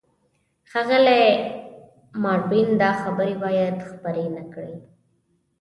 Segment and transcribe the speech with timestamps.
[0.71, 1.25] ښاغلی
[2.23, 4.75] ماروین، دا خبرې باید خپرې نه کړې.